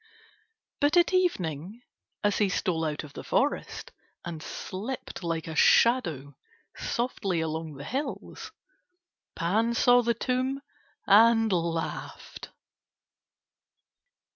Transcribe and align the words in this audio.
But 0.79 0.97
at 0.97 1.13
evening 1.13 1.83
as 2.23 2.39
he 2.39 2.49
stole 2.49 2.83
out 2.85 3.03
of 3.03 3.13
the 3.13 3.23
forest, 3.23 3.91
and 4.25 4.41
slipped 4.41 5.21
like 5.23 5.45
a 5.47 5.55
shadow 5.55 6.33
softly 6.75 7.39
along 7.39 7.75
the 7.75 7.83
hills, 7.83 8.51
Pan 9.35 9.75
saw 9.75 10.01
the 10.01 10.15
tomb 10.15 10.59
and 11.05 11.53
laughed. 11.53 12.49